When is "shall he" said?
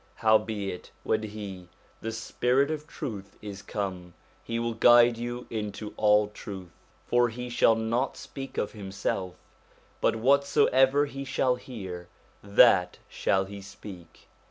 13.07-13.61